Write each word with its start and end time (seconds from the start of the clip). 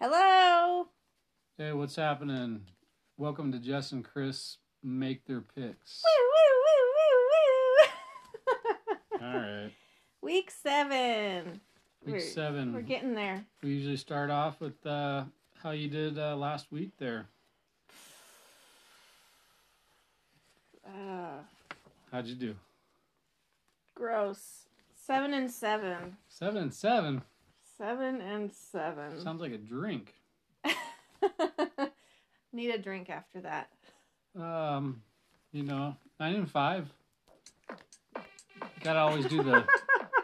Hello. 0.00 0.86
Hey, 1.58 1.72
what's 1.72 1.96
happening? 1.96 2.62
Welcome 3.16 3.52
to 3.52 3.58
Jess 3.58 3.92
and 3.92 4.04
Chris 4.04 4.56
make 4.82 5.24
their 5.26 5.40
picks. 5.42 6.02
Woo, 6.04 6.24
woo, 6.32 6.62
woo, 6.64 7.12
woo, 9.20 9.20
woo. 9.20 9.26
All 9.26 9.40
right, 9.40 9.70
Week 10.22 10.50
seven. 10.50 11.60
week 12.04 12.14
We're- 12.14 12.20
seven. 12.20 12.72
We're 12.72 12.80
getting 12.82 13.14
there. 13.14 13.44
we 13.62 13.70
usually 13.70 13.96
start 13.96 14.30
off 14.30 14.60
with 14.60 14.84
uh, 14.86 15.24
how 15.62 15.70
you 15.70 15.88
did 15.88 16.18
uh, 16.18 16.36
last 16.36 16.72
week 16.72 16.92
there. 16.98 17.26
Uh, 20.86 21.38
How'd 22.10 22.26
you 22.26 22.34
do? 22.34 22.54
gross. 23.94 24.66
Seven 24.94 25.34
and 25.34 25.50
seven. 25.50 26.16
Seven 26.28 26.62
and 26.62 26.74
seven. 26.74 27.22
Seven 27.76 28.20
and 28.20 28.52
seven. 28.52 29.20
Sounds 29.20 29.40
like 29.40 29.52
a 29.52 29.58
drink. 29.58 30.14
Need 32.52 32.70
a 32.70 32.78
drink 32.78 33.10
after 33.10 33.40
that. 33.40 33.70
Um, 34.40 35.02
you 35.52 35.62
know, 35.64 35.96
nine 36.20 36.34
and 36.36 36.50
five. 36.50 36.88
Gotta 38.80 38.98
always 39.00 39.26
do 39.26 39.42
the 39.42 39.64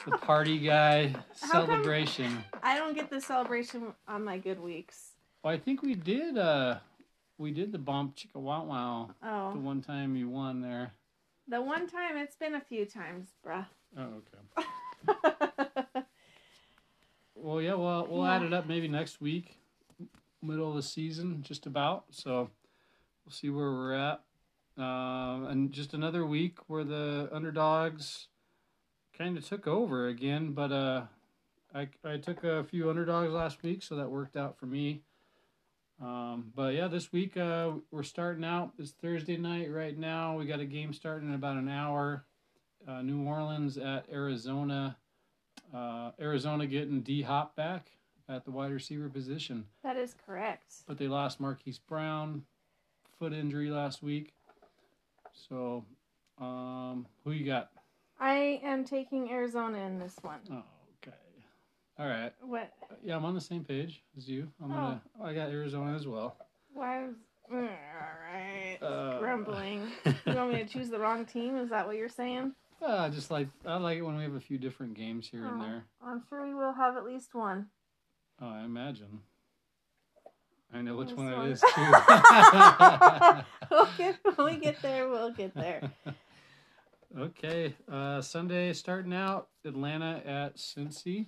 the 0.07 0.17
party 0.19 0.59
guy 0.59 1.15
celebration. 1.33 2.45
I 2.63 2.77
don't 2.77 2.95
get 2.95 3.11
the 3.11 3.21
celebration 3.21 3.93
on 4.07 4.25
my 4.25 4.39
good 4.39 4.61
weeks. 4.61 5.13
Well, 5.43 5.53
I 5.53 5.59
think 5.59 5.83
we 5.83 5.95
did. 5.95 6.39
Uh, 6.39 6.79
we 7.39 7.51
did 7.51 7.73
the 7.73 7.79
bump 7.79 8.17
chicka 8.17 8.37
wow 8.41 8.65
wow 8.65 9.53
the 9.53 9.59
one 9.61 9.81
time 9.81 10.17
you 10.17 10.29
won 10.29 10.61
there. 10.61 10.93
the 11.47 11.63
one 11.63 11.87
time 11.87 12.17
it's 12.17 12.37
been 12.37 12.55
a 12.55 12.61
few 12.61 12.85
times, 12.85 13.29
bruh. 13.47 13.65
Oh, 13.97 14.23
okay. 15.09 15.99
Well, 17.41 17.63
yeah, 17.63 17.75
well, 17.75 18.07
we'll 18.11 18.27
add 18.27 18.43
it 18.43 18.53
up 18.53 18.67
maybe 18.67 18.89
next 18.89 19.21
week, 19.21 19.57
middle 20.43 20.69
of 20.71 20.75
the 20.75 20.83
season, 20.83 21.43
just 21.43 21.67
about. 21.67 22.07
So 22.11 22.51
we'll 23.25 23.33
see 23.33 23.49
where 23.49 23.71
we're 23.71 23.95
at. 23.95 24.23
Um, 24.77 25.47
and 25.47 25.73
just 25.73 25.95
another 25.95 26.27
week 26.27 26.59
where 26.67 26.83
the 26.83 27.29
underdogs 27.33 28.27
kind 29.17 29.39
of 29.39 29.47
took 29.47 29.69
over 29.69 30.09
again. 30.09 30.51
But 30.53 30.73
uh, 30.73 31.03
I, 31.73 31.89
I 32.05 32.17
took 32.17 32.43
a 32.43 32.65
few 32.65 32.91
underdogs 32.91 33.33
last 33.33 33.63
week, 33.63 33.85
so 33.85 33.95
that 33.95 34.11
worked 34.11 34.37
out 34.37 34.59
for 34.59 34.67
me. 34.67 35.03
Um, 36.01 36.53
but 36.55 36.75
yeah, 36.75 36.89
this 36.89 37.13
week 37.13 37.37
uh, 37.37 37.73
we're 37.91 38.03
starting 38.05 38.45
out. 38.45 38.73
It's 38.79 38.93
Thursday 38.93 39.37
night 39.37 39.73
right 39.73 39.99
now. 39.99 40.37
We 40.39 40.47
got 40.47 40.61
a 40.61 40.65
game 40.65 40.93
starting 40.93 41.29
in 41.29 41.35
about 41.35 41.57
an 41.57 41.69
hour. 41.69 42.25
Uh, 42.87 43.03
New 43.03 43.25
Orleans 43.27 43.77
at 43.77 44.07
Arizona. 44.11 44.97
Uh, 45.75 46.13
Arizona 46.21 46.67
getting 46.67 47.01
D 47.01 47.23
Hop 47.23 47.57
back 47.57 47.91
at 48.29 48.45
the 48.45 48.51
wide 48.51 48.73
receiver 48.73 49.09
position, 49.09 49.65
that 49.83 49.97
is 49.97 50.15
correct. 50.27 50.75
but 50.87 50.99
they 50.99 51.09
lost 51.09 51.41
Marquise 51.41 51.79
Brown, 51.79 52.45
foot 53.19 53.33
injury 53.33 53.71
last 53.71 54.03
week. 54.03 54.35
So, 55.33 55.85
um, 56.39 57.07
who 57.25 57.33
you 57.33 57.47
got? 57.47 57.71
I 58.21 58.61
am 58.63 58.85
taking 58.85 59.31
Arizona 59.31 59.79
in 59.79 59.99
this 59.99 60.17
one. 60.23 60.41
Oh. 60.51 60.63
All 61.99 62.07
right. 62.07 62.33
What? 62.41 62.73
Yeah, 63.03 63.17
I'm 63.17 63.25
on 63.25 63.35
the 63.35 63.41
same 63.41 63.65
page 63.65 64.03
as 64.17 64.29
you. 64.29 64.49
I'm 64.63 64.69
gonna. 64.71 65.03
I 65.23 65.33
got 65.35 65.51
Arizona 65.51 65.95
as 65.97 66.07
well. 66.07 66.37
Why? 66.73 67.05
Was, 67.05 67.15
all 67.51 67.59
right. 67.59 68.79
Uh, 68.81 69.19
Grumbling. 69.19 69.89
You 70.27 70.35
want 70.35 70.53
me 70.53 70.63
to 70.63 70.67
choose 70.69 70.91
the 70.91 70.99
wrong 70.99 71.25
team? 71.25 71.57
Is 71.57 71.71
that 71.71 71.87
what 71.87 71.97
you're 71.97 72.09
saying? 72.09 72.53
Uh, 72.81 73.09
just 73.09 73.31
like 73.31 73.49
I 73.67 73.77
like 73.79 73.99
it 73.99 74.03
when 74.03 74.17
we 74.17 74.23
have 74.23 74.35
a 74.35 74.41
few 74.41 74.59
different 74.59 74.95
games 74.95 75.27
here 75.29 75.45
and 75.47 75.61
Oh. 75.61 75.65
there. 75.65 75.85
I'm 76.05 76.23
sure 76.29 76.47
we 76.47 76.55
will 76.55 76.73
have 76.75 76.97
at 76.97 77.05
least 77.05 77.35
one. 77.35 77.67
Oh, 78.41 78.49
I 78.49 78.65
imagine. 78.65 79.21
I 80.73 80.83
know 80.83 80.97
which 80.97 81.09
This 81.09 81.17
one 81.17 81.33
one. 81.33 81.49
it 81.49 81.53
is 81.53 81.61
too. 81.61 81.67
we'll 83.71 83.89
get, 83.97 84.17
when 84.37 84.47
we 84.47 84.61
get 84.61 84.81
there, 84.83 85.09
we'll 85.09 85.33
get 85.33 85.55
there. 85.55 85.91
okay, 87.19 87.75
uh, 87.91 88.21
Sunday 88.21 88.73
starting 88.75 89.15
out 89.15 89.49
Atlanta 89.65 90.23
at 90.27 90.57
Cincy. 90.59 91.27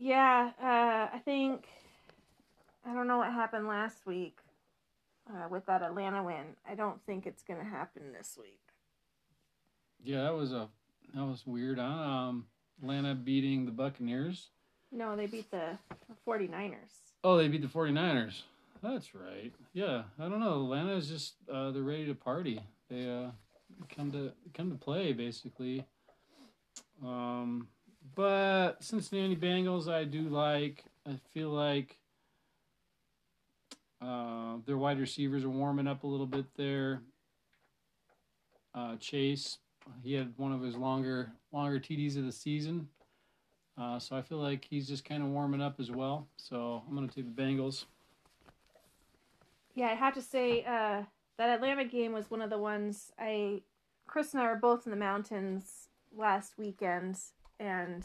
Yeah, 0.00 0.52
uh, 0.58 1.14
I 1.14 1.20
think 1.26 1.66
I 2.86 2.94
don't 2.94 3.06
know 3.06 3.18
what 3.18 3.30
happened 3.30 3.68
last 3.68 4.06
week 4.06 4.38
uh, 5.28 5.46
with 5.50 5.66
that 5.66 5.82
Atlanta 5.82 6.22
win. 6.22 6.56
I 6.66 6.74
don't 6.74 7.04
think 7.04 7.26
it's 7.26 7.42
gonna 7.42 7.68
happen 7.68 8.12
this 8.16 8.38
week. 8.40 8.62
Yeah, 10.02 10.22
that 10.22 10.34
was 10.34 10.52
a 10.52 10.68
that 11.14 11.24
was 11.24 11.46
weird. 11.46 11.78
Huh? 11.78 11.84
Um, 11.84 12.46
Atlanta 12.80 13.14
beating 13.14 13.66
the 13.66 13.72
Buccaneers. 13.72 14.48
No, 14.90 15.16
they 15.16 15.26
beat 15.26 15.50
the 15.50 15.78
49ers. 16.26 17.12
Oh, 17.22 17.36
they 17.36 17.48
beat 17.48 17.60
the 17.60 17.68
49ers. 17.68 18.40
That's 18.82 19.14
right. 19.14 19.52
Yeah, 19.74 20.04
I 20.18 20.28
don't 20.30 20.40
know. 20.40 20.62
Atlanta 20.62 20.94
is 20.94 21.08
just 21.10 21.34
uh, 21.52 21.72
they're 21.72 21.82
ready 21.82 22.06
to 22.06 22.14
party. 22.14 22.62
They 22.88 23.06
uh, 23.06 23.32
come 23.94 24.10
to 24.12 24.32
come 24.54 24.70
to 24.70 24.78
play 24.78 25.12
basically. 25.12 25.84
Um, 27.04 27.68
but 28.14 28.82
Cincinnati 28.82 29.36
Bengals, 29.36 29.88
I 29.88 30.04
do 30.04 30.22
like. 30.22 30.84
I 31.06 31.16
feel 31.32 31.50
like 31.50 31.98
uh, 34.02 34.56
their 34.66 34.76
wide 34.76 34.98
receivers 34.98 35.44
are 35.44 35.50
warming 35.50 35.86
up 35.86 36.04
a 36.04 36.06
little 36.06 36.26
bit 36.26 36.46
there. 36.56 37.02
Uh, 38.74 38.96
Chase, 38.96 39.58
he 40.02 40.14
had 40.14 40.32
one 40.36 40.52
of 40.52 40.62
his 40.62 40.76
longer 40.76 41.32
longer 41.52 41.78
TDs 41.78 42.16
of 42.16 42.24
the 42.24 42.32
season. 42.32 42.88
Uh, 43.78 43.98
so 43.98 44.14
I 44.14 44.22
feel 44.22 44.38
like 44.38 44.64
he's 44.68 44.86
just 44.86 45.04
kind 45.04 45.22
of 45.22 45.30
warming 45.30 45.62
up 45.62 45.80
as 45.80 45.90
well. 45.90 46.28
So 46.36 46.82
I'm 46.86 46.94
going 46.94 47.08
to 47.08 47.14
take 47.14 47.34
the 47.34 47.42
Bengals. 47.42 47.84
Yeah, 49.74 49.86
I 49.86 49.94
have 49.94 50.14
to 50.14 50.22
say 50.22 50.64
uh, 50.64 51.02
that 51.38 51.50
Atlanta 51.50 51.84
game 51.84 52.12
was 52.12 52.30
one 52.30 52.42
of 52.42 52.50
the 52.50 52.58
ones 52.58 53.12
I, 53.18 53.62
Chris 54.06 54.34
and 54.34 54.42
I 54.42 54.46
were 54.46 54.56
both 54.56 54.86
in 54.86 54.90
the 54.90 54.96
mountains 54.96 55.88
last 56.14 56.58
weekend, 56.58 57.16
and 57.60 58.04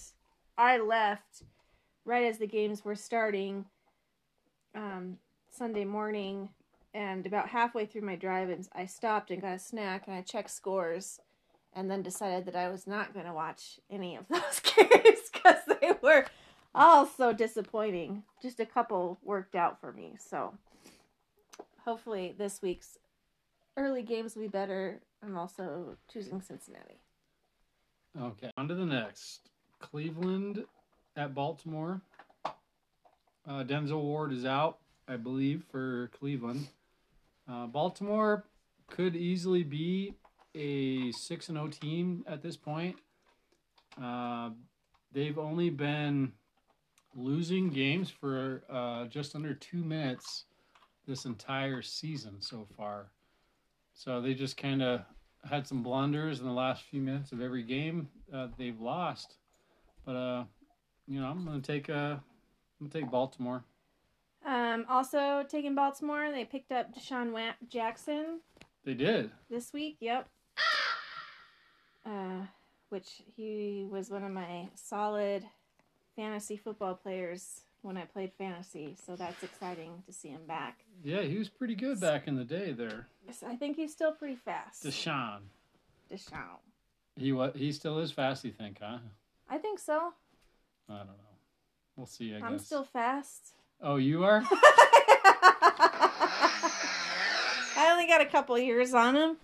I 0.58 0.78
left 0.78 1.44
right 2.04 2.26
as 2.26 2.38
the 2.38 2.46
games 2.46 2.86
were 2.86 2.96
starting 2.96 3.66
um, 4.76 5.18
Sunday 5.50 5.86
morning, 5.86 6.50
and 6.94 7.26
about 7.26 7.50
halfway 7.50 7.86
through 7.86 8.02
my 8.02 8.16
drive, 8.16 8.50
and 8.50 8.68
I 8.74 8.86
stopped 8.86 9.32
and 9.32 9.42
got 9.42 9.56
a 9.56 9.60
snack, 9.60 10.04
and 10.06 10.16
I 10.16 10.22
checked 10.22 10.52
scores, 10.52 11.20
and 11.74 11.90
then 11.90 12.02
decided 12.02 12.46
that 12.46 12.56
I 12.56 12.70
was 12.70 12.86
not 12.86 13.14
going 13.14 13.26
to 13.26 13.34
watch 13.34 13.80
any 13.90 14.18
of 14.18 14.28
those 14.30 14.60
games 14.60 15.30
because 15.34 15.62
they 15.82 15.94
were 16.04 16.26
all 16.76 17.06
so 17.06 17.32
disappointing. 17.32 18.24
Just 18.42 18.60
a 18.60 18.66
couple 18.66 19.18
worked 19.24 19.56
out 19.56 19.80
for 19.80 19.94
me, 19.94 20.16
so 20.20 20.54
hopefully 21.86 22.36
this 22.38 22.62
week's 22.62 22.98
early 23.78 24.04
games 24.04 24.36
will 24.36 24.44
be 24.44 24.50
better. 24.50 25.00
I'm 25.24 25.38
also 25.38 25.98
choosing 26.12 26.42
Cincinnati. 26.42 27.00
Okay, 28.22 28.50
on 28.56 28.70
to 28.70 28.76
the 28.76 28.86
next. 28.86 29.50
Cleveland 29.80 30.64
at 31.18 31.36
Baltimore. 31.36 32.02
Uh, 32.46 33.64
Denzel 33.64 34.02
Ward 34.02 34.31
is 34.31 34.46
out, 34.46 34.78
I 35.08 35.18
believe, 35.18 35.66
for 35.70 36.09
Cleveland. 36.18 36.70
Uh, 37.50 37.68
Baltimore 37.68 38.46
could 38.88 39.18
easily 39.18 39.64
be 39.64 40.14
a 40.56 41.12
6 41.12 41.46
0 41.46 41.68
team 41.68 42.24
at 42.26 42.42
this 42.42 42.56
point. 42.56 42.96
Uh, 44.02 44.52
they've 45.12 45.38
only 45.38 45.70
been 45.70 46.32
losing 47.16 47.70
games 47.70 48.09
for 48.09 48.64
uh, 48.70 49.06
just 49.08 49.36
under 49.36 49.53
two 49.53 49.84
minutes 49.84 50.46
this 51.06 51.26
entire 51.26 51.82
season 51.82 52.42
so 52.42 52.66
far. 52.78 53.12
So 53.94 54.22
they 54.22 54.34
just 54.34 54.56
kind 54.56 54.82
of 54.82 55.02
had 55.50 55.68
some 55.68 55.84
blunders 55.84 56.40
in 56.40 56.46
the 56.46 56.52
last 56.52 56.84
few 56.84 57.02
minutes 57.02 57.32
of 57.32 57.42
every 57.42 57.64
game 57.64 58.09
uh, 58.34 58.47
they've 58.58 58.80
lost. 58.80 59.36
But 60.06 60.16
uh, 60.16 60.44
you 61.08 61.20
know, 61.20 61.28
I'm 61.28 61.46
gonna 61.46 61.62
take 61.62 61.90
uh, 61.90 62.18
I'm 62.82 62.90
gonna 62.90 62.92
take 62.92 63.12
Baltimore. 63.12 63.64
Um, 64.46 64.86
also 64.90 65.44
taking 65.50 65.74
Baltimore, 65.74 66.32
they 66.32 66.46
picked 66.46 66.72
up 66.72 66.94
Deshaun 66.96 67.32
Wa- 67.32 67.56
Jackson 67.68 68.42
They 68.84 68.94
did. 68.94 69.32
this 69.50 69.74
week. 69.74 69.97
Yep. 70.00 70.28
Uh, 72.06 72.46
which 72.90 73.24
he 73.36 73.88
was 73.90 74.12
one 74.12 74.24
of 74.24 74.32
my 74.32 74.70
solid 74.76 75.44
fantasy 76.16 76.56
football 76.56 76.94
players 76.94 77.62
when 77.85 77.97
I 77.97 78.05
played 78.05 78.32
fantasy, 78.37 78.96
so 79.05 79.16
that's 79.16 79.43
exciting 79.43 80.02
to 80.08 80.11
see 80.11 80.29
him 80.29 80.41
back. 80.47 80.79
Yeah, 81.03 81.22
he 81.22 81.37
was 81.37 81.49
pretty 81.49 81.76
good 81.76 81.99
back 82.02 82.28
in 82.28 82.35
the 82.35 82.43
day 82.43 82.72
there. 82.72 83.05
Yes, 83.28 83.43
I 83.47 83.55
think 83.55 83.76
he's 83.76 83.91
still 83.91 84.11
pretty 84.11 84.35
fast. 84.35 84.84
DeSean. 84.84 85.41
DeSean. 86.11 86.58
He 87.16 87.32
what? 87.32 87.55
He 87.55 87.72
still 87.72 87.99
is 87.99 88.11
fast. 88.11 88.43
You 88.43 88.52
think, 88.52 88.79
huh? 88.82 88.97
I 89.49 89.59
think 89.59 89.78
so. 89.79 90.14
I 90.90 90.97
don't 90.97 91.08
know. 91.08 91.14
We'll 91.96 92.08
see. 92.08 92.34
I 92.34 92.40
I'm 92.40 92.53
guess. 92.53 92.66
still 92.66 92.84
fast. 92.84 93.53
Oh, 93.82 93.97
you 93.97 94.23
are. 94.23 94.43
I 97.78 97.90
only 97.91 98.08
got 98.08 98.22
a 98.22 98.26
couple 98.26 98.58
years 98.58 98.93
on 98.93 99.16
him. 99.16 99.38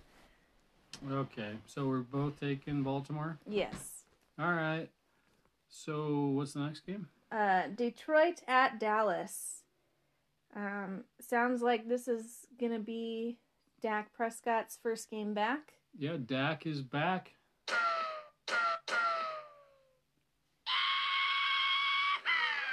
Okay, 1.11 1.51
so 1.67 1.87
we're 1.87 1.99
both 1.99 2.39
taking 2.39 2.81
Baltimore. 2.83 3.37
Yes. 3.47 4.03
All 4.39 4.51
right. 4.51 4.87
So 5.69 6.31
what's 6.35 6.53
the 6.53 6.59
next 6.61 6.85
game? 6.85 7.07
Uh, 7.31 7.67
Detroit 7.75 8.41
at 8.47 8.79
Dallas. 8.79 9.63
Um, 10.55 11.05
sounds 11.21 11.61
like 11.61 11.87
this 11.87 12.07
is 12.07 12.45
gonna 12.59 12.79
be 12.79 13.37
Dak 13.81 14.13
Prescott's 14.13 14.77
first 14.81 15.09
game 15.09 15.33
back. 15.33 15.73
Yeah, 15.97 16.17
Dak 16.25 16.65
is 16.65 16.81
back. 16.81 17.33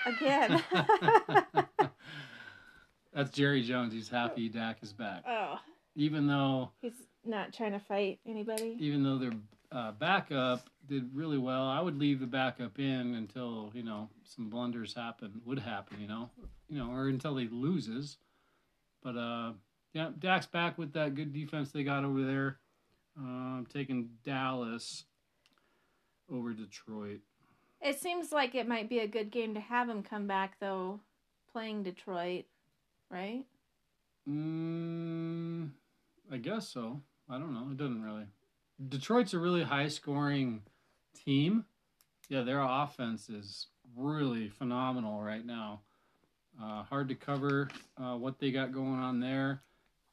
Again. 0.07 0.63
That's 3.13 3.31
Jerry 3.31 3.63
Jones. 3.63 3.93
He's 3.93 4.09
happy 4.09 4.49
Dak 4.49 4.79
is 4.83 4.93
back. 4.93 5.25
oh, 5.29 5.57
Even 5.97 6.27
though 6.27 6.71
he's 6.81 6.93
not 7.25 7.53
trying 7.53 7.73
to 7.73 7.81
fight 7.81 8.21
anybody. 8.27 8.77
even 8.81 9.03
though 9.03 9.19
their 9.19 9.33
uh, 9.71 9.93
backup 9.93 10.69
did 10.87 11.15
really 11.15 11.39
well, 11.39 11.67
I 11.67 11.81
would 11.81 11.99
leave 11.99 12.21
the 12.21 12.27
backup 12.27 12.79
in 12.79 13.15
until 13.15 13.71
you 13.75 13.83
know 13.83 14.09
some 14.25 14.49
blunders 14.49 14.95
happen 14.95 15.41
would 15.45 15.59
happen, 15.59 16.01
you 16.01 16.09
know, 16.09 16.31
you 16.69 16.79
know, 16.79 16.91
or 16.91 17.09
until 17.09 17.37
he 17.37 17.49
loses. 17.49 18.17
But 19.03 19.17
uh, 19.17 19.53
yeah, 19.93 20.11
Dak's 20.19 20.47
back 20.47 20.79
with 20.79 20.93
that 20.95 21.15
good 21.15 21.33
defense 21.33 21.71
they 21.71 21.85
got 21.85 22.05
over 22.05 22.25
there. 22.25 22.59
Uh, 23.21 23.59
I'm 23.59 23.67
taking 23.67 24.11
Dallas 24.25 25.05
over 26.33 26.53
Detroit. 26.53 27.21
It 27.81 28.01
seems 28.01 28.33
like 28.33 28.55
it 28.55 28.67
might 28.67 28.89
be 28.89 29.01
a 29.01 29.07
good 29.07 29.31
game 29.31 29.55
to 29.55 29.61
have 29.61 29.89
him 29.89 30.03
come 30.03 30.27
back 30.27 30.57
though, 30.61 31.01
playing 31.53 31.83
Detroit, 31.83 32.45
right? 33.11 33.45
Mm, 34.29 35.71
I 36.31 36.37
guess 36.39 36.69
so. 36.69 37.01
I 37.31 37.39
don't 37.39 37.55
know. 37.55 37.69
It 37.71 37.77
doesn't 37.77 38.03
really. 38.03 38.27
Detroit's 38.87 39.35
a 39.35 39.39
really 39.39 39.63
high 39.63 39.89
scoring 39.89 40.63
team. 41.25 41.65
Yeah, 42.29 42.43
their 42.43 42.61
offense 42.61 43.29
is 43.29 43.67
really 43.97 44.49
phenomenal 44.49 45.21
right 45.21 45.45
now. 45.45 45.81
Uh, 46.61 46.83
hard 46.83 47.09
to 47.09 47.15
cover 47.15 47.69
uh, 47.97 48.17
what 48.17 48.39
they 48.39 48.51
got 48.51 48.73
going 48.73 48.99
on 48.99 49.21
there. 49.21 49.63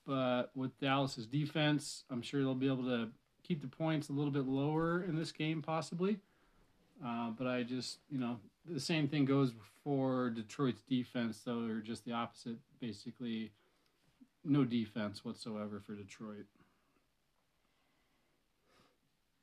But 0.06 0.52
with 0.56 0.80
Dallas's 0.80 1.26
defense, 1.26 2.04
I'm 2.12 2.22
sure 2.22 2.42
they'll 2.42 2.54
be 2.54 2.68
able 2.68 2.84
to 2.84 3.10
keep 3.44 3.62
the 3.62 3.68
points 3.68 4.10
a 4.10 4.14
little 4.14 4.32
bit 4.32 4.46
lower 4.46 5.04
in 5.04 5.16
this 5.16 5.32
game, 5.32 5.62
possibly. 5.62 6.20
Uh, 7.06 7.32
but 7.32 7.48
I 7.48 7.64
just, 7.64 8.00
you 8.10 8.20
know, 8.20 8.38
the 8.70 8.80
same 8.80 9.08
thing 9.08 9.26
goes 9.26 9.54
for 9.84 10.30
Detroit's 10.30 10.82
defense, 10.88 11.42
though 11.44 11.68
they're 11.68 11.80
just 11.80 12.06
the 12.06 12.14
opposite. 12.14 12.58
Basically, 12.80 13.52
no 14.44 14.64
defense 14.64 15.26
whatsoever 15.26 15.80
for 15.80 15.94
Detroit. 15.94 16.46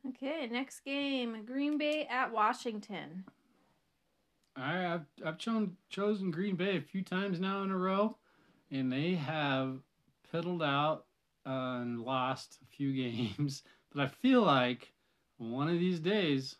Okay, 0.08 0.48
next 0.50 0.80
game 0.80 1.44
Green 1.44 1.78
Bay 1.78 2.06
at 2.10 2.32
Washington. 2.32 3.24
I, 4.56 4.86
I've 4.86 5.06
I've 5.24 5.38
chosen 5.38 5.76
chosen 5.88 6.30
Green 6.30 6.56
Bay 6.56 6.76
a 6.76 6.80
few 6.80 7.02
times 7.02 7.40
now 7.40 7.62
in 7.62 7.70
a 7.70 7.76
row, 7.76 8.16
and 8.70 8.92
they 8.92 9.14
have 9.14 9.78
piddled 10.32 10.64
out 10.64 11.06
uh, 11.46 11.80
and 11.80 12.00
lost 12.00 12.58
a 12.62 12.76
few 12.76 12.92
games. 13.36 13.62
But 13.94 14.02
I 14.02 14.06
feel 14.08 14.42
like 14.42 14.92
one 15.38 15.68
of 15.68 15.78
these 15.78 16.00
days 16.00 16.56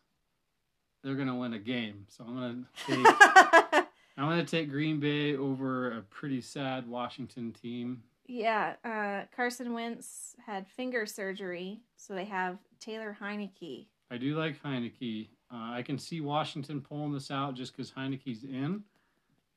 they're 1.03 1.17
gonna 1.17 1.37
win 1.37 1.53
a 1.53 1.59
game. 1.59 2.07
So 2.09 2.25
I'm 2.25 2.35
gonna 2.35 2.65
take 2.87 3.85
I'm 4.17 4.29
gonna 4.29 4.45
take 4.45 4.71
Green 4.71 5.01
Bay 5.01 5.37
over 5.37 5.91
a 5.91 6.03
pretty 6.03 6.41
sad 6.41 6.89
Washington 6.89 7.53
team. 7.53 8.05
Yeah, 8.33 8.77
uh, 8.83 9.27
Carson 9.37 9.75
Wentz 9.75 10.35
had 10.47 10.67
finger 10.67 11.05
surgery, 11.05 11.83
so 11.99 12.15
they 12.15 12.25
have 12.25 12.57
Taylor 12.81 13.15
Heinicke. 13.21 13.89
I 14.11 14.17
do 14.17 14.39
like 14.39 14.59
Heinicke. 14.63 15.29
Uh, 15.53 15.73
I 15.73 15.83
can 15.83 15.99
see 15.99 16.23
Washington 16.23 16.81
pulling 16.81 17.13
this 17.13 17.31
out 17.31 17.55
just 17.55 17.77
because 17.77 17.91
Heinicke's 17.91 18.43
in, 18.45 18.85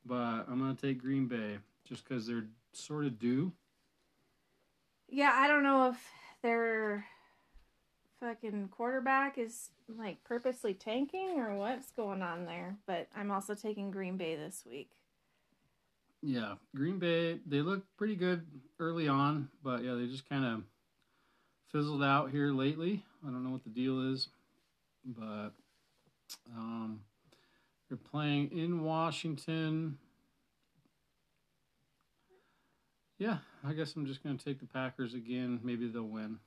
but 0.06 0.44
I'm 0.50 0.60
gonna 0.60 0.74
take 0.75 1.00
Green 1.00 1.25
Bay 1.25 1.60
just 1.88 2.04
because 2.04 2.27
they're 2.27 2.48
sort 2.74 3.06
of 3.06 3.18
due. 3.18 3.54
Yeah, 5.07 5.31
I 5.33 5.48
don't 5.48 5.63
know 5.63 5.92
if 5.92 6.10
their 6.44 7.06
fucking 8.19 8.68
quarterback 8.74 9.38
is 9.38 9.69
like 9.88 10.22
purposely 10.25 10.74
tanking 10.74 11.39
or 11.39 11.56
what's 11.56 11.92
going 11.92 12.22
on 12.22 12.44
there, 12.44 12.75
but 12.86 13.07
I'm 13.16 13.31
also 13.31 13.56
taking 13.56 13.89
Green 13.89 14.18
Bay 14.18 14.36
this 14.36 14.66
week. 14.69 14.92
Yeah, 16.27 16.56
Green 16.75 16.98
Bay, 16.98 17.38
they 17.45 17.62
look 17.62 17.83
pretty 17.98 18.16
good 18.16 18.48
early 18.80 19.07
on, 19.07 19.48
but 19.63 19.83
yeah, 19.83 19.94
they 19.94 20.07
just 20.07 20.27
kind 20.27 20.44
of 20.44 20.63
fizzled 21.72 22.04
out 22.04 22.31
here 22.31 22.51
lately. 22.51 23.06
I 23.24 23.30
don't 23.30 23.44
know 23.44 23.51
what 23.51 23.63
the 23.63 23.69
deal 23.69 24.12
is, 24.12 24.30
but 25.06 25.51
um, 26.51 27.01
they're 27.88 27.98
playing 27.98 28.57
in 28.57 28.83
Washington. 28.83 30.00
Yeah, 33.19 33.38
I 33.63 33.74
guess 33.74 33.95
I'm 33.95 34.07
just 34.07 34.24
going 34.24 34.36
to 34.36 34.44
take 34.44 34.60
the 34.60 34.66
Packers 34.66 35.13
again. 35.13 35.60
Maybe 35.63 35.88
they'll 35.88 36.01
win. 36.01 36.39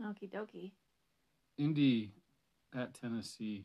Okie 0.00 0.30
dokie. 0.30 0.70
Indy 1.58 2.12
at 2.72 2.94
Tennessee. 2.94 3.64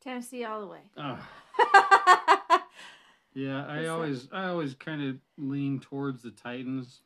Tennessee 0.00 0.44
all 0.44 0.60
the 0.60 0.68
way. 0.68 0.82
Oh, 0.96 1.18
yeah, 3.34 3.66
I 3.68 3.82
that- 3.82 3.88
always 3.88 4.28
I 4.32 4.46
always 4.48 4.74
kind 4.74 5.02
of 5.02 5.16
lean 5.36 5.80
towards 5.80 6.22
the 6.22 6.30
Titans. 6.30 7.00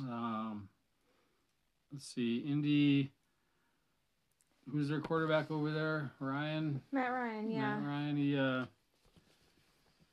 Um, 0.00 0.68
let's 1.92 2.06
see, 2.06 2.38
Indy. 2.38 3.12
Who's 4.70 4.88
their 4.90 5.00
quarterback 5.00 5.50
over 5.50 5.70
there? 5.70 6.10
Ryan. 6.20 6.82
Matt 6.92 7.10
Ryan, 7.10 7.50
yeah. 7.50 7.76
Matt 7.78 7.88
Ryan. 7.88 8.16
He 8.18 8.38
uh, 8.38 8.64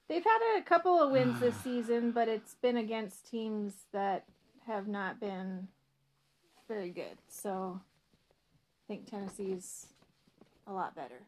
They've 0.07 0.23
had 0.23 0.57
a 0.57 0.61
couple 0.61 0.97
of 1.01 1.11
wins 1.11 1.39
this 1.41 1.55
season, 1.63 2.11
but 2.11 2.29
it's 2.29 2.53
been 2.61 2.77
against 2.77 3.29
teams 3.29 3.73
that 3.91 4.23
have 4.65 4.87
not 4.87 5.19
been 5.19 5.67
very 6.69 6.89
good. 6.89 7.17
So 7.27 7.81
I 7.81 8.83
think 8.87 9.09
Tennessee's 9.09 9.87
a 10.67 10.71
lot 10.71 10.95
better. 10.95 11.21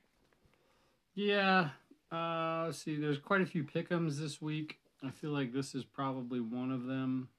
yeah. 1.16 1.70
Uh, 2.12 2.64
let's 2.66 2.78
see. 2.78 2.96
There's 2.96 3.20
quite 3.20 3.42
a 3.42 3.46
few 3.46 3.64
pick'ems 3.64 4.20
this 4.20 4.42
week. 4.42 4.80
I 5.04 5.12
feel 5.12 5.32
like 5.32 5.54
this 5.54 5.76
is 5.76 5.84
probably 5.84 6.40
one 6.40 6.72
of 6.72 6.86
them. 6.86 7.30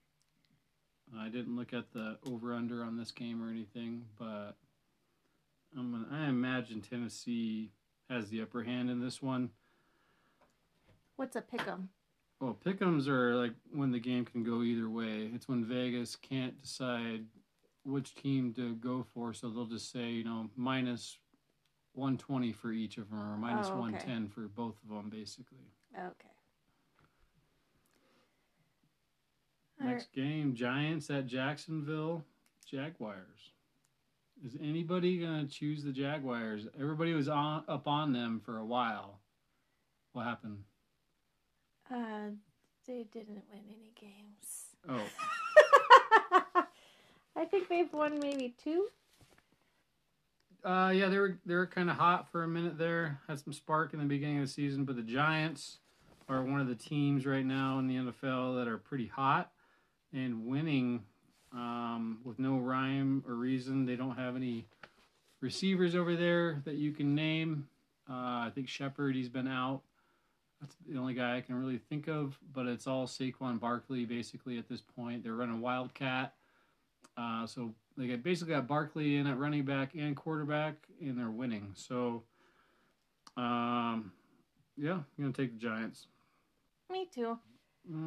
I 1.16 1.28
didn't 1.28 1.56
look 1.56 1.72
at 1.72 1.90
the 1.92 2.18
over 2.26 2.54
under 2.54 2.84
on 2.84 2.98
this 2.98 3.10
game 3.10 3.42
or 3.42 3.50
anything, 3.50 4.04
but 4.18 4.56
I'm 5.76 5.92
gonna, 5.92 6.06
I 6.12 6.28
imagine 6.28 6.82
Tennessee 6.82 7.70
has 8.10 8.28
the 8.28 8.42
upper 8.42 8.62
hand 8.62 8.90
in 8.90 9.00
this 9.00 9.22
one. 9.22 9.50
What's 11.16 11.36
a 11.36 11.42
pick'em? 11.42 11.88
Well, 12.40 12.56
pick'ems 12.64 13.08
are 13.08 13.34
like 13.34 13.52
when 13.72 13.90
the 13.90 13.98
game 13.98 14.24
can 14.24 14.44
go 14.44 14.62
either 14.62 14.88
way. 14.88 15.30
It's 15.34 15.48
when 15.48 15.64
Vegas 15.64 16.14
can't 16.14 16.60
decide 16.60 17.24
which 17.84 18.14
team 18.14 18.52
to 18.54 18.74
go 18.76 19.04
for, 19.14 19.32
so 19.32 19.48
they'll 19.48 19.66
just 19.66 19.90
say, 19.90 20.10
you 20.10 20.24
know, 20.24 20.48
minus 20.56 21.18
120 21.94 22.52
for 22.52 22.70
each 22.72 22.98
of 22.98 23.10
them, 23.10 23.18
or 23.20 23.36
minus 23.36 23.66
Oh, 23.68 23.72
okay. 23.72 23.80
110 23.80 24.28
for 24.28 24.42
both 24.48 24.76
of 24.82 24.88
them, 24.90 25.10
basically. 25.10 25.58
Okay. 25.96 26.28
Next 29.80 30.12
game, 30.12 30.54
Giants 30.54 31.08
at 31.10 31.26
Jacksonville 31.26 32.24
Jaguars. 32.66 33.52
Is 34.44 34.56
anybody 34.60 35.18
gonna 35.18 35.46
choose 35.46 35.82
the 35.82 35.92
Jaguars? 35.92 36.66
Everybody 36.78 37.12
was 37.14 37.28
on 37.28 37.64
up 37.68 37.86
on 37.88 38.12
them 38.12 38.40
for 38.40 38.58
a 38.58 38.64
while. 38.64 39.20
What 40.12 40.24
happened? 40.24 40.64
Uh, 41.90 42.30
they 42.86 43.04
didn't 43.12 43.42
win 43.50 43.62
any 43.68 43.92
games. 43.98 44.76
Oh, 44.88 45.02
I 47.36 47.44
think 47.44 47.68
they've 47.68 47.92
won 47.92 48.18
maybe 48.20 48.54
two. 48.62 48.88
Uh, 50.64 50.92
yeah, 50.94 51.08
they 51.08 51.18
were 51.18 51.38
they 51.46 51.54
were 51.54 51.66
kind 51.66 51.88
of 51.88 51.96
hot 51.96 52.30
for 52.30 52.42
a 52.42 52.48
minute 52.48 52.78
there. 52.78 53.20
Had 53.28 53.38
some 53.38 53.52
spark 53.52 53.92
in 53.92 54.00
the 54.00 54.04
beginning 54.04 54.38
of 54.38 54.46
the 54.46 54.52
season, 54.52 54.84
but 54.84 54.96
the 54.96 55.02
Giants 55.02 55.78
are 56.28 56.42
one 56.42 56.60
of 56.60 56.66
the 56.66 56.74
teams 56.74 57.24
right 57.24 57.46
now 57.46 57.78
in 57.78 57.86
the 57.86 57.94
NFL 57.94 58.56
that 58.56 58.68
are 58.68 58.76
pretty 58.76 59.06
hot 59.06 59.50
and 60.12 60.46
winning 60.46 61.02
um, 61.52 62.18
with 62.24 62.38
no 62.38 62.58
rhyme 62.58 63.24
or 63.26 63.34
reason. 63.34 63.86
They 63.86 63.96
don't 63.96 64.16
have 64.16 64.36
any 64.36 64.66
receivers 65.40 65.94
over 65.94 66.16
there 66.16 66.60
that 66.64 66.74
you 66.74 66.92
can 66.92 67.14
name. 67.14 67.68
Uh, 68.08 68.12
I 68.46 68.52
think 68.54 68.68
Shepard, 68.68 69.14
he's 69.14 69.28
been 69.28 69.48
out. 69.48 69.82
That's 70.60 70.74
the 70.88 70.98
only 70.98 71.14
guy 71.14 71.36
I 71.36 71.40
can 71.40 71.54
really 71.54 71.78
think 71.78 72.08
of, 72.08 72.36
but 72.52 72.66
it's 72.66 72.86
all 72.86 73.06
Saquon 73.06 73.60
Barkley 73.60 74.04
basically 74.04 74.58
at 74.58 74.68
this 74.68 74.80
point. 74.80 75.22
They're 75.22 75.34
running 75.34 75.60
Wildcat. 75.60 76.34
Uh, 77.16 77.46
so 77.46 77.74
they 77.98 78.06
get 78.06 78.22
basically 78.22 78.54
got 78.54 78.66
Barkley 78.68 79.16
in 79.16 79.26
at 79.26 79.38
running 79.38 79.64
back 79.64 79.94
and 79.94 80.16
quarterback, 80.16 80.76
and 81.00 81.18
they're 81.18 81.30
winning. 81.30 81.72
So, 81.74 82.22
um, 83.36 84.12
yeah, 84.76 84.92
I'm 84.94 85.04
gonna 85.18 85.32
take 85.32 85.52
the 85.52 85.58
Giants. 85.58 86.06
Me 86.90 87.06
too. 87.12 87.36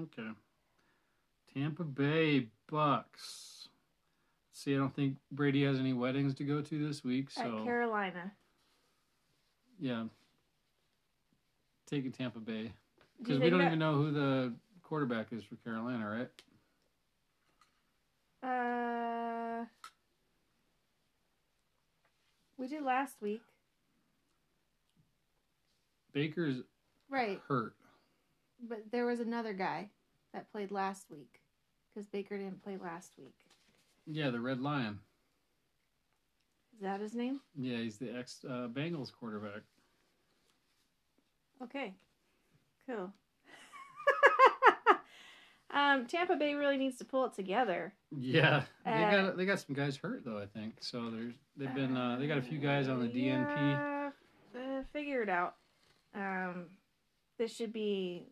Okay. 0.03 0.29
Tampa 1.53 1.83
Bay 1.83 2.47
Bucks. 2.67 3.67
See, 4.53 4.73
I 4.73 4.77
don't 4.77 4.95
think 4.95 5.17
Brady 5.31 5.63
has 5.65 5.77
any 5.79 5.91
weddings 5.93 6.33
to 6.35 6.43
go 6.45 6.61
to 6.61 6.87
this 6.87 7.03
week, 7.03 7.29
so 7.29 7.41
At 7.59 7.63
Carolina. 7.65 8.31
yeah. 9.79 10.05
Taking 11.87 12.11
Tampa 12.13 12.39
Bay 12.39 12.63
Do 12.63 12.71
because 13.19 13.39
we 13.39 13.49
don't 13.49 13.59
that- 13.59 13.65
even 13.67 13.79
know 13.79 13.95
who 13.95 14.11
the 14.11 14.53
quarterback 14.83 15.33
is 15.33 15.43
for 15.43 15.57
Carolina, 15.57 16.07
right? 16.09 16.29
Uh, 18.43 19.10
we 22.61 22.67
did 22.67 22.83
last 22.83 23.15
week. 23.21 23.41
Baker's 26.13 26.57
Right, 27.09 27.41
hurt. 27.47 27.73
but 28.69 28.83
there 28.91 29.05
was 29.07 29.19
another 29.19 29.51
guy 29.51 29.89
that 30.33 30.49
played 30.51 30.71
last 30.71 31.09
week 31.09 31.41
because 31.93 32.05
Baker 32.07 32.37
didn't 32.37 32.63
play 32.63 32.77
last 32.77 33.13
week. 33.17 33.33
Yeah, 34.05 34.29
the 34.29 34.39
Red 34.39 34.61
Lion. 34.61 34.99
Is 36.75 36.81
that 36.81 37.01
his 37.01 37.15
name? 37.15 37.39
Yeah, 37.57 37.77
he's 37.77 37.97
the 37.97 38.15
ex 38.15 38.45
uh, 38.47 38.67
Bengals 38.71 39.11
quarterback. 39.11 39.61
Okay, 41.63 41.93
cool. 42.87 43.11
Um, 45.93 46.05
Tampa 46.07 46.35
Bay 46.35 46.53
really 46.53 46.77
needs 46.77 46.97
to 46.97 47.05
pull 47.05 47.25
it 47.25 47.33
together. 47.33 47.93
Yeah, 48.17 48.63
they 48.85 48.91
Uh, 48.91 49.11
got 49.11 49.37
they 49.37 49.45
got 49.45 49.59
some 49.59 49.75
guys 49.75 49.95
hurt 49.97 50.23
though. 50.25 50.37
I 50.37 50.45
think 50.45 50.75
so. 50.81 51.09
There's 51.09 51.33
they've 51.57 51.73
been 51.73 51.95
uh, 51.95 52.17
they 52.19 52.27
got 52.27 52.37
a 52.37 52.41
few 52.41 52.57
guys 52.57 52.87
on 52.89 52.99
the 52.99 53.07
DNP. 53.07 53.49
Yeah, 53.57 54.09
uh, 54.55 54.83
figure 54.93 55.21
it 55.21 55.29
out. 55.29 55.55
Um, 56.13 56.65
this 57.37 57.55
should 57.55 57.71
be 57.73 58.27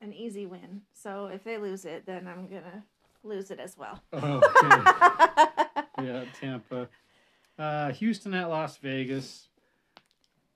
an 0.00 0.12
easy 0.12 0.46
win. 0.46 0.82
So 0.92 1.26
if 1.26 1.42
they 1.44 1.56
lose 1.58 1.84
it, 1.84 2.04
then 2.06 2.26
I'm 2.28 2.46
gonna 2.46 2.84
lose 3.22 3.50
it 3.50 3.58
as 3.58 3.76
well. 3.78 4.02
Oh, 4.12 4.36
okay. 4.38 5.82
yeah, 6.06 6.24
Tampa. 6.40 6.88
Uh, 7.58 7.92
Houston 7.92 8.34
at 8.34 8.48
Las 8.50 8.76
Vegas. 8.78 9.48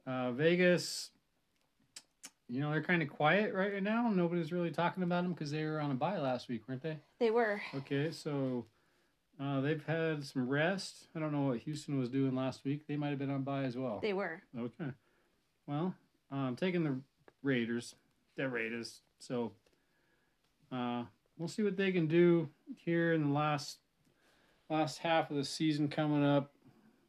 Uh, 0.07 0.33
Vegas, 0.33 1.11
you 2.49 2.61
know, 2.61 2.71
they're 2.71 2.83
kind 2.83 3.03
of 3.03 3.09
quiet 3.09 3.53
right 3.55 3.83
now. 3.83 4.09
Nobody's 4.09 4.53
really 4.53 4.71
talking 4.71 5.03
about 5.03 5.23
them 5.23 5.33
because 5.33 5.51
they 5.51 5.65
were 5.65 5.81
on 5.81 5.91
a 5.91 5.95
bye 5.95 6.19
last 6.19 6.49
week, 6.49 6.63
weren't 6.67 6.83
they? 6.83 6.99
they 7.19 7.31
were. 7.31 7.61
Okay, 7.77 8.11
so 8.11 8.65
uh, 9.41 9.61
they've 9.61 9.85
had 9.85 10.25
some 10.25 10.49
rest. 10.49 11.09
I 11.15 11.21
don't 11.21 11.33
know 11.33 11.49
what 11.49 11.59
Houston 11.59 11.99
was 11.99 12.09
doing 12.09 12.35
last 12.35 12.65
week. 12.65 12.87
They 12.87 12.97
might 12.97 13.11
have 13.11 13.19
been 13.19 13.31
on 13.31 13.43
bye 13.43 13.65
as 13.65 13.77
well. 13.77 14.01
They 14.01 14.15
were. 14.15 14.43
Okay. 14.59 14.91
Well, 15.67 15.95
I'm 16.33 16.57
taking 16.57 16.85
the 16.85 16.99
Raiders. 17.43 17.95
The 18.37 18.49
Raiders. 18.49 19.01
So 19.19 19.53
uh, 20.73 21.05
we'll 21.37 21.49
see 21.49 21.63
what 21.63 21.77
they 21.77 21.93
can 21.93 22.07
do 22.07 22.49
here 22.77 23.13
in 23.13 23.23
the 23.23 23.33
last 23.33 23.79
last 24.71 24.99
half 24.99 25.31
of 25.31 25.37
the 25.37 25.45
season 25.45 25.89
coming 25.89 26.25
up. 26.25 26.53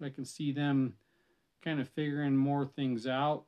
I 0.01 0.09
can 0.09 0.23
see 0.23 0.51
them 0.51 0.93
kind 1.61 1.81
of 1.81 1.89
figuring 1.89 2.35
more 2.35 2.65
things 2.65 3.05
out. 3.05 3.43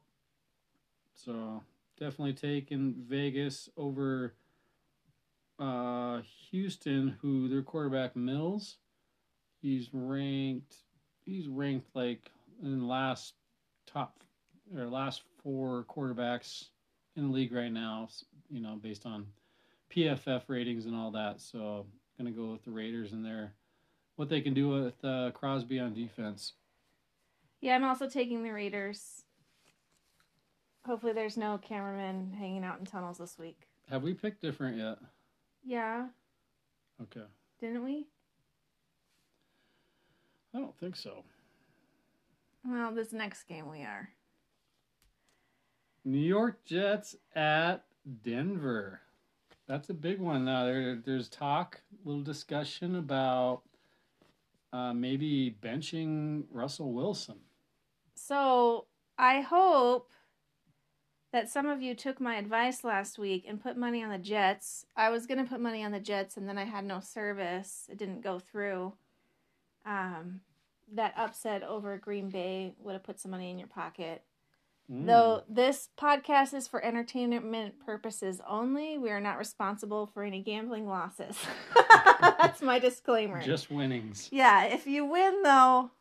So 1.14 1.64
definitely 2.02 2.34
taking 2.34 2.96
Vegas 3.08 3.70
over 3.78 4.34
uh, 5.60 6.22
Houston, 6.50 7.16
who 7.22 7.48
their 7.48 7.62
quarterback 7.62 8.16
Mills, 8.16 8.78
he's 9.62 9.90
ranked 9.94 10.78
he's 11.24 11.48
ranked 11.48 11.96
like 11.96 12.32
in 12.64 12.88
last 12.88 13.36
top 13.86 14.24
or 14.76 14.88
last 14.88 15.22
four 15.44 15.86
quarterbacks 15.88 16.70
in 17.16 17.28
the 17.28 17.34
league 17.34 17.54
right 17.54 17.72
now, 17.72 18.10
you 18.50 18.62
know, 18.62 18.80
based 18.82 19.06
on 19.06 19.28
PFF 19.96 20.42
ratings 20.48 20.88
and 20.88 20.96
all 20.96 21.12
that. 21.12 21.40
So 21.40 21.86
I'm 22.18 22.26
gonna 22.26 22.36
go 22.36 22.52
with 22.52 22.64
the 22.64 22.72
Raiders 22.72 23.12
and 23.12 23.24
their 23.24 23.54
what 24.16 24.28
they 24.28 24.42
can 24.42 24.56
do 24.56 24.70
with 24.70 25.06
uh, 25.06 25.30
Crosby 25.36 25.80
on 25.80 25.94
defense. 25.94 26.54
Yeah, 27.60 27.76
I'm 27.76 27.84
also 27.84 28.10
taking 28.10 28.42
the 28.42 28.52
Raiders. 28.52 29.24
Hopefully, 30.86 31.14
there's 31.14 31.38
no 31.38 31.60
cameramen 31.60 32.34
hanging 32.38 32.64
out 32.64 32.80
in 32.80 32.86
tunnels 32.86 33.18
this 33.18 33.38
week. 33.38 33.68
Have 33.90 34.04
we 34.04 34.14
picked 34.14 34.42
different 34.42 34.78
yet? 34.78 34.98
Yeah, 35.64 36.08
Okay, 37.02 37.26
didn't 37.60 37.84
we? 37.84 38.06
I 40.54 40.60
don't 40.60 40.78
think 40.80 40.96
so. 40.96 41.24
Well, 42.64 42.94
this 42.94 43.12
next 43.12 43.44
game 43.44 43.70
we 43.70 43.80
are. 43.82 44.10
New 46.06 46.20
York 46.20 46.64
Jets 46.66 47.16
at 47.36 47.86
Denver. 48.24 49.02
That's 49.68 49.90
a 49.90 49.94
big 49.94 50.20
one 50.20 50.46
now. 50.46 50.66
There, 50.66 51.02
there's 51.04 51.30
talk, 51.30 51.82
little 52.04 52.22
discussion 52.24 52.96
about 52.98 53.62
uh, 54.74 54.94
maybe 54.94 55.56
benching 55.62 56.44
Russell 56.52 56.92
Wilson. 56.94 57.38
So 58.14 58.86
I 59.18 59.42
hope 59.42 60.12
that 61.32 61.50
some 61.50 61.68
of 61.68 61.82
you 61.82 61.96
took 61.96 62.20
my 62.20 62.36
advice 62.36 62.84
last 62.84 63.18
week 63.18 63.46
and 63.48 63.62
put 63.62 63.78
money 63.78 64.04
on 64.04 64.10
the 64.10 64.18
Jets. 64.18 64.86
I 64.96 65.10
was 65.10 65.26
gonna 65.26 65.46
put 65.46 65.62
money 65.62 65.84
on 65.84 65.92
the 65.92 66.00
Jets, 66.00 66.38
and 66.38 66.48
then 66.48 66.58
I 66.58 66.66
had 66.66 66.86
no 66.86 67.00
service. 67.00 67.88
It 67.90 67.98
didn't 67.98 68.22
go 68.22 68.40
through. 68.40 68.94
Um, 69.86 70.42
that 70.94 71.14
upset 71.18 71.64
over 71.64 71.98
Green 71.98 72.30
Bay 72.30 72.74
would 72.80 72.94
have 72.94 73.04
put 73.04 73.20
some 73.20 73.32
money 73.32 73.50
in 73.50 73.58
your 73.58 73.70
pocket. 73.70 74.24
Mm. 74.92 75.06
Though 75.06 75.44
this 75.48 75.88
podcast 75.98 76.54
is 76.54 76.68
for 76.68 76.84
entertainment 76.84 77.80
purposes 77.80 78.42
only, 78.46 78.98
we 78.98 79.10
are 79.10 79.22
not 79.22 79.38
responsible 79.38 80.08
for 80.08 80.24
any 80.24 80.42
gambling 80.42 80.88
losses. 80.88 81.38
That's 82.20 82.62
my 82.62 82.78
disclaimer. 82.78 83.42
just 83.42 83.72
winnings. 83.72 84.28
yeah, 84.32 84.66
if 84.66 84.86
you 84.86 85.06
win 85.06 85.44
though, 85.44 85.92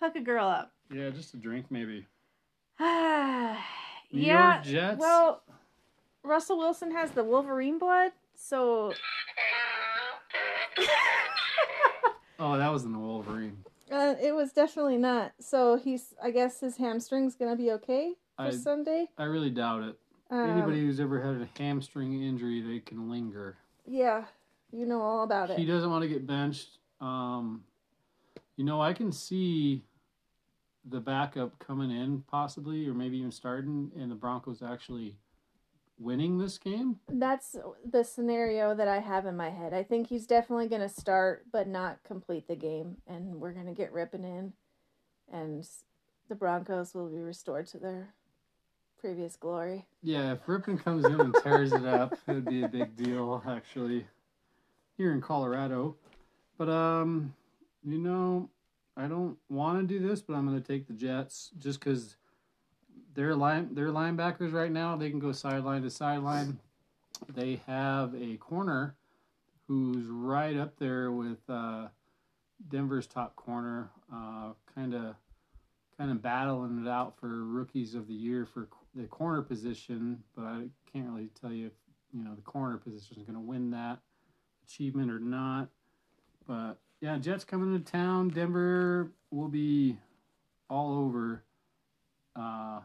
hook 0.00 0.16
a 0.16 0.20
girl 0.20 0.48
up. 0.48 0.72
Yeah, 0.90 1.10
just 1.10 1.34
a 1.34 1.36
drink 1.36 1.66
maybe. 1.68 2.06
yeah. 4.10 4.54
York 4.54 4.64
Jets. 4.64 4.98
Well, 4.98 5.42
Russell 6.22 6.58
Wilson 6.58 6.90
has 6.92 7.10
the 7.12 7.24
Wolverine 7.24 7.78
blood, 7.78 8.12
so 8.34 8.92
oh, 12.38 12.56
that 12.56 12.72
was 12.72 12.84
in 12.84 12.92
the 12.92 12.98
Wolverine. 12.98 13.58
uh, 13.90 14.14
it 14.20 14.34
was 14.34 14.52
definitely 14.52 14.98
not. 14.98 15.32
So 15.40 15.76
he's, 15.76 16.14
I 16.22 16.30
guess, 16.30 16.60
his 16.60 16.76
hamstring's 16.76 17.34
gonna 17.34 17.56
be 17.56 17.70
okay 17.72 18.14
for 18.36 18.42
I 18.42 18.50
Sunday. 18.50 19.08
I 19.18 19.24
really 19.24 19.50
doubt 19.50 19.82
it. 19.84 19.96
Um, 20.30 20.50
Anybody 20.50 20.80
who's 20.80 20.98
ever 20.98 21.22
had 21.22 21.40
a 21.40 21.48
hamstring 21.58 22.22
injury, 22.22 22.60
they 22.60 22.80
can 22.80 23.08
linger. 23.08 23.56
Yeah, 23.86 24.24
you 24.72 24.86
know 24.86 25.00
all 25.00 25.22
about 25.22 25.50
it. 25.50 25.58
He 25.58 25.64
doesn't 25.64 25.90
want 25.90 26.02
to 26.02 26.08
get 26.08 26.26
benched. 26.26 26.78
Um, 27.00 27.62
you 28.56 28.64
know, 28.64 28.80
I 28.80 28.92
can 28.92 29.12
see 29.12 29.84
the 30.88 31.00
backup 31.00 31.58
coming 31.58 31.90
in 31.90 32.22
possibly, 32.30 32.86
or 32.88 32.94
maybe 32.94 33.18
even 33.18 33.32
starting, 33.32 33.90
and 33.98 34.10
the 34.10 34.14
Broncos 34.14 34.62
actually 34.62 35.16
winning 35.98 36.38
this 36.38 36.58
game. 36.58 37.00
That's 37.08 37.56
the 37.84 38.04
scenario 38.04 38.74
that 38.74 38.88
I 38.88 39.00
have 39.00 39.26
in 39.26 39.36
my 39.36 39.50
head. 39.50 39.72
I 39.72 39.82
think 39.82 40.08
he's 40.08 40.26
definitely 40.26 40.68
going 40.68 40.82
to 40.82 40.88
start, 40.88 41.46
but 41.52 41.66
not 41.66 42.02
complete 42.04 42.46
the 42.48 42.56
game, 42.56 42.96
and 43.06 43.36
we're 43.36 43.52
going 43.52 43.66
to 43.66 43.72
get 43.72 43.92
Rypien 43.92 44.24
in, 44.24 44.52
and 45.32 45.66
the 46.28 46.34
Broncos 46.34 46.94
will 46.94 47.08
be 47.08 47.18
restored 47.18 47.66
to 47.68 47.78
their 47.78 48.14
previous 48.98 49.36
glory. 49.36 49.86
Yeah, 50.02 50.32
if 50.32 50.44
Rypien 50.46 50.82
comes 50.82 51.04
in 51.04 51.20
and 51.20 51.34
tears 51.42 51.72
it 51.72 51.84
up, 51.84 52.12
it 52.26 52.32
would 52.32 52.44
be 52.44 52.62
a 52.62 52.68
big 52.68 52.96
deal 52.96 53.42
actually 53.46 54.06
here 54.96 55.12
in 55.12 55.20
Colorado. 55.20 55.96
But 56.58 56.68
um, 56.68 57.34
you 57.84 57.98
know, 57.98 58.48
I 58.96 59.06
don't 59.06 59.36
want 59.48 59.80
to 59.80 59.86
do 59.86 60.06
this, 60.06 60.22
but 60.22 60.34
I'm 60.34 60.46
going 60.46 60.60
to 60.60 60.66
take 60.66 60.86
the 60.86 60.94
Jets 60.94 61.50
just 61.58 61.80
because 61.80 62.16
their 63.14 63.34
line 63.34 63.74
their 63.74 63.88
linebackers 63.88 64.52
right 64.52 64.70
now 64.70 64.96
they 64.96 65.10
can 65.10 65.18
go 65.18 65.32
sideline 65.32 65.82
to 65.82 65.90
sideline. 65.90 66.58
They 67.34 67.60
have 67.66 68.14
a 68.14 68.36
corner 68.36 68.94
who's 69.66 70.06
right 70.06 70.56
up 70.56 70.78
there 70.78 71.10
with 71.10 71.38
uh, 71.48 71.88
Denver's 72.68 73.06
top 73.06 73.36
corner, 73.36 73.90
kind 74.10 74.94
of 74.94 75.16
kind 75.98 76.10
of 76.10 76.22
battling 76.22 76.84
it 76.84 76.88
out 76.88 77.18
for 77.18 77.44
rookies 77.44 77.94
of 77.94 78.06
the 78.06 78.14
year 78.14 78.44
for 78.46 78.68
the 78.94 79.04
corner 79.04 79.42
position. 79.42 80.22
But 80.34 80.44
I 80.44 80.64
can't 80.92 81.08
really 81.08 81.30
tell 81.40 81.52
you 81.52 81.66
if 81.66 81.72
you 82.12 82.22
know 82.22 82.34
the 82.34 82.42
corner 82.42 82.76
position 82.76 83.16
is 83.18 83.24
going 83.24 83.34
to 83.34 83.40
win 83.40 83.70
that 83.70 83.98
achievement 84.66 85.10
or 85.10 85.18
not. 85.18 85.68
But 86.46 86.78
yeah, 87.06 87.18
Jets 87.18 87.44
coming 87.44 87.72
to 87.72 87.92
town. 87.92 88.30
Denver 88.30 89.12
will 89.30 89.46
be 89.46 89.96
all 90.68 90.98
over 90.98 91.44
uh, 92.34 92.80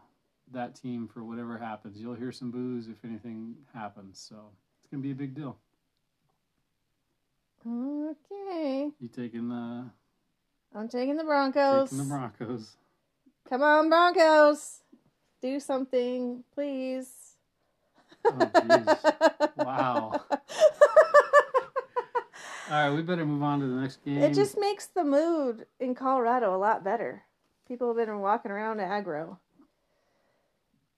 that 0.51 0.75
team 0.75 1.07
for 1.11 1.23
whatever 1.23 1.57
happens. 1.57 1.99
You'll 1.99 2.13
hear 2.13 2.31
some 2.31 2.51
boos 2.51 2.87
if 2.87 3.03
anything 3.03 3.55
happens. 3.73 4.23
So 4.29 4.35
it's 4.79 4.91
gonna 4.91 5.01
be 5.01 5.09
a 5.09 5.15
big 5.15 5.33
deal. 5.33 5.57
Okay. 7.65 8.91
You 8.99 9.07
taking 9.07 9.49
the 9.49 9.85
I'm 10.75 10.87
taking 10.87 11.17
the 11.17 11.23
Broncos. 11.23 11.89
taking 11.89 12.07
the 12.07 12.13
Broncos? 12.13 12.77
Come 13.49 13.63
on, 13.63 13.89
Broncos. 13.89 14.81
Do 15.41 15.59
something, 15.59 16.43
please. 16.53 17.09
Oh. 18.23 19.37
Wow. 19.57 20.21
All 22.71 22.77
right, 22.77 22.89
we 22.89 23.01
better 23.01 23.25
move 23.25 23.43
on 23.43 23.59
to 23.59 23.67
the 23.67 23.81
next 23.81 24.01
game. 24.05 24.19
It 24.19 24.33
just 24.33 24.57
makes 24.57 24.85
the 24.85 25.03
mood 25.03 25.65
in 25.81 25.93
Colorado 25.93 26.55
a 26.55 26.57
lot 26.57 26.85
better. 26.85 27.21
People 27.67 27.89
have 27.89 27.97
been 27.97 28.19
walking 28.21 28.49
around 28.49 28.77
aggro. 28.77 29.35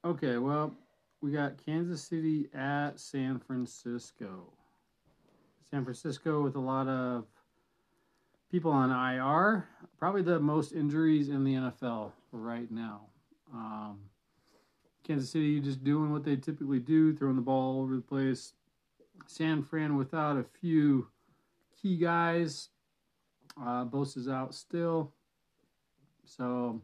Okay, 0.06 0.38
well, 0.38 0.72
we 1.22 1.32
got 1.32 1.58
Kansas 1.65 2.03
City 2.03 2.48
at 2.53 3.00
San 3.00 3.39
Francisco. 3.39 4.53
San 5.68 5.84
Francisco 5.84 6.44
with 6.44 6.56
a 6.58 6.60
lot 6.60 6.88
of 6.88 7.25
people 8.51 8.70
on 8.70 8.92
IR, 8.92 9.68
probably 9.98 10.22
the 10.22 10.39
most 10.39 10.74
injuries 10.74 11.30
in 11.30 11.44
the 11.44 11.56
NFL 11.56 12.12
right 12.32 12.70
now. 12.70 13.01
Um, 13.51 13.98
Kansas 15.03 15.32
City 15.32 15.60
just 15.60 15.84
doing 15.84 16.12
what 16.12 16.24
they 16.24 16.36
typically 16.36 16.77
do, 16.77 17.15
throwing 17.15 17.36
the 17.36 17.42
ball 17.42 17.77
all 17.77 17.82
over 17.82 17.96
the 17.96 18.01
place. 18.01 18.53
San 19.25 19.63
Fran 19.63 19.98
without 19.98 20.38
a 20.38 20.46
few 20.62 21.08
key 21.84 21.98
guys. 21.98 22.70
Uh, 23.62 23.86
Bosa's 23.86 24.28
out 24.28 24.56
still. 24.56 25.12
So 26.25 26.82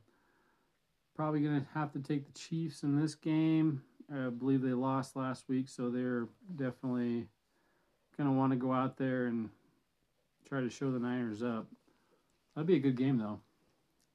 probably 1.15 1.39
going 1.39 1.59
to 1.59 1.67
have 1.73 1.91
to 1.93 1.99
take 1.99 2.25
the 2.25 2.37
Chiefs 2.37 2.83
in 2.83 2.99
this 2.99 3.15
game. 3.15 3.81
I 4.13 4.29
believe 4.29 4.61
they 4.61 4.73
lost 4.73 5.15
last 5.15 5.47
week, 5.47 5.69
so 5.69 5.89
they're 5.89 6.27
definitely 6.55 7.27
going 8.17 8.29
to 8.29 8.35
want 8.35 8.51
to 8.51 8.57
go 8.57 8.73
out 8.73 8.97
there 8.97 9.27
and 9.27 9.49
try 10.47 10.61
to 10.61 10.69
show 10.69 10.91
the 10.91 10.99
Niners 10.99 11.41
up. 11.41 11.67
That'd 12.55 12.67
be 12.67 12.75
a 12.75 12.79
good 12.79 12.97
game, 12.97 13.17
though. 13.17 13.39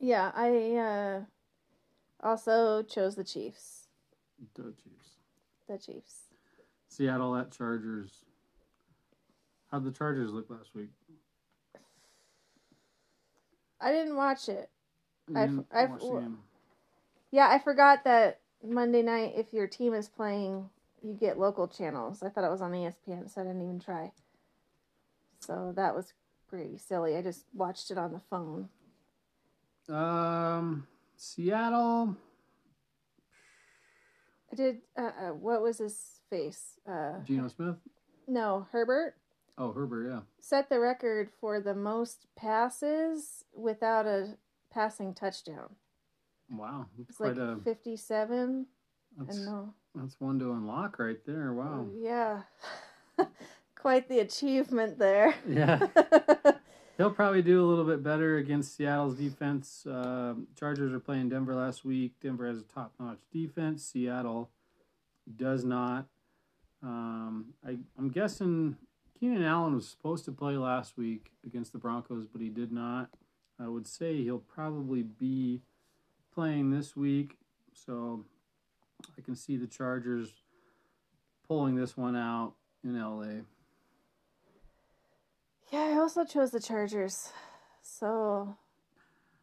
Yeah, 0.01 0.33
I 0.35 0.77
uh, 0.77 1.21
also 2.21 2.83
chose 2.83 3.15
the 3.15 3.25
Chiefs. 3.25 3.87
The 4.55 4.75
Chiefs. 4.83 5.09
The 5.69 5.79
Chiefs. 5.79 6.15
Seattle 6.89 7.37
at 7.37 7.53
Chargers. 7.53 8.25
How'd 9.75 9.83
the 9.83 9.91
Chargers 9.91 10.31
look 10.31 10.49
last 10.51 10.73
week? 10.77 10.91
I 13.81 13.91
didn't 13.91 14.15
watch 14.15 14.49
it. 14.49 14.71
I've- 15.35 15.67
I've- 15.73 15.91
watch 15.91 16.01
the 16.03 16.21
game? 16.21 16.45
Yeah, 17.33 17.49
I 17.49 17.59
forgot 17.59 18.05
that 18.05 18.41
Monday 18.63 19.03
night, 19.03 19.35
if 19.35 19.53
your 19.53 19.67
team 19.67 19.93
is 19.93 20.09
playing, 20.09 20.71
you 21.03 21.13
get 21.15 21.41
local 21.41 21.67
channels. 21.67 22.23
I 22.23 22.29
thought 22.29 22.45
it 22.45 22.51
was 22.53 22.63
on 22.63 22.73
ESPN, 22.73 23.29
so 23.29 23.41
I 23.41 23.45
didn't 23.45 23.63
even 23.63 23.81
try. 23.81 24.13
So 25.41 25.73
that 25.73 25.93
was 25.93 26.15
pretty 26.47 26.79
silly. 26.79 27.17
I 27.17 27.23
just 27.23 27.45
watched 27.53 27.91
it 27.91 27.99
on 27.99 28.13
the 28.13 28.21
phone. 28.21 28.71
Um, 29.89 30.87
Seattle. 31.17 32.17
I 34.53 34.55
did. 34.55 34.83
Uh, 34.97 35.01
uh, 35.01 35.33
what 35.35 35.63
was 35.63 35.79
his 35.79 36.21
face? 36.31 36.79
Uh, 36.87 37.19
Geno 37.25 37.49
Smith. 37.49 37.81
no, 38.29 38.69
Herbert 38.71 39.17
Oh, 39.57 39.73
Herbert. 39.73 40.09
Yeah. 40.11 40.21
set 40.41 40.69
the 40.69 40.81
record 40.81 41.31
for 41.41 41.61
the 41.61 41.75
most 41.75 42.27
passes 42.37 43.45
without 43.55 44.07
a 44.07 44.37
passing 44.73 45.15
touchdown. 45.15 45.77
Wow. 46.51 46.87
It's 47.09 47.21
like 47.21 47.37
a. 47.37 47.59
fifty-seven. 47.65 48.67
That's, 49.17 49.37
And 49.37 49.47
no, 49.47 49.75
that's 49.95 50.21
one 50.21 50.39
to 50.41 50.53
unlock 50.53 50.99
right 50.99 51.25
there. 51.25 51.53
Wow. 51.53 51.87
yeah, 51.97 52.43
quite 53.77 54.09
the 54.09 54.19
achievement 54.21 54.99
there. 54.99 55.35
Yeah. 55.49 55.87
He'll 56.97 57.11
probably 57.11 57.43
do 57.43 57.65
a 57.65 57.67
little 57.67 57.85
bit 57.85 58.03
better 58.05 58.37
against 58.39 58.77
Seattle's 58.77 59.17
defense. 59.17 59.87
Um 59.89 60.49
Chargers 60.59 60.93
are 60.93 61.01
playing 61.01 61.29
Denver 61.29 61.55
last 61.55 61.85
week. 61.85 62.15
Denver 62.21 62.47
has 62.49 62.59
a 62.59 62.63
top-notch 62.63 63.19
defense. 63.33 63.85
Seattle 63.85 64.51
does 65.37 65.65
not. 65.65 66.07
Um, 66.83 67.55
I, 67.67 67.79
I'm 67.99 68.11
guessing 68.11 68.77
Keenan 69.25 69.43
Allen 69.43 69.75
was 69.75 69.89
supposed 69.89 70.27
to 70.27 70.33
play 70.33 70.59
last 70.59 70.99
week 70.99 71.33
against 71.47 71.73
the 71.73 71.79
Broncos, 71.79 72.27
but 72.27 72.43
he 72.43 72.51
did 72.51 72.71
not. 72.71 73.09
I 73.59 73.67
would 73.69 73.87
say 73.87 74.23
he'll 74.23 74.37
probably 74.39 75.03
be 75.03 75.63
playing 76.35 76.71
this 76.71 76.95
week, 76.95 77.39
so 77.73 78.27
I 79.17 79.23
can 79.23 79.35
see 79.35 79.57
the 79.57 79.67
Chargers 79.67 80.29
pulling 81.49 81.75
this 81.75 81.97
one 81.97 82.15
out 82.15 82.53
in 82.85 83.01
LA. 83.01 83.45
Yeah, 85.73 85.95
I 85.95 85.99
also 85.99 86.27
chose 86.27 86.51
the 86.51 86.61
Chargers. 86.61 87.31
So 87.81 88.55